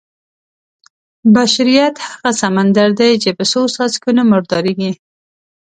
[1.35, 4.91] بشریت هغه سمندر دی چې په څو څاڅکو نه مردارېږي.